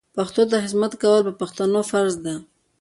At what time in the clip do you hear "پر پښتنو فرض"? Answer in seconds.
1.25-2.15